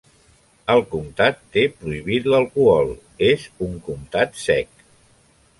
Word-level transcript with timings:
El 0.75 0.79
comtat 0.93 1.37
té 1.57 1.65
prohibit 1.83 2.31
l'alcohol, 2.33 2.91
és 3.29 3.47
un 3.67 3.79
"comtat 3.91 4.45
sec". 4.49 4.87